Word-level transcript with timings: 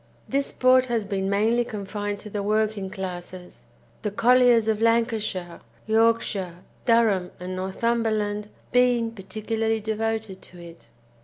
This 0.27 0.47
sport 0.47 0.87
has 0.87 1.05
been 1.05 1.29
mainly 1.29 1.63
confined 1.63 2.19
to 2.21 2.29
the 2.31 2.41
working 2.41 2.89
classes, 2.89 3.65
the 4.01 4.09
colliers 4.09 4.67
of 4.67 4.81
Lancashire, 4.81 5.61
Yorkshire, 5.85 6.63
Durham, 6.87 7.29
and 7.39 7.55
Northumberland 7.55 8.49
being 8.71 9.11
particularly 9.11 9.79
devoted 9.79 10.41
to 10.41 10.59
it. 10.59 10.89